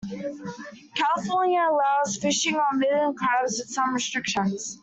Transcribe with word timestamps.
California 0.95 1.61
allows 1.69 2.17
fishing 2.17 2.55
for 2.55 2.75
mitten 2.75 3.13
crabs 3.13 3.59
with 3.59 3.67
some 3.69 3.93
restrictions. 3.93 4.79